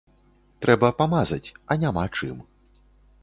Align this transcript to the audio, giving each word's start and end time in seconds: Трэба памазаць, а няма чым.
Трэба 0.65 0.89
памазаць, 1.01 1.53
а 1.73 1.79
няма 1.83 2.05
чым. 2.17 2.39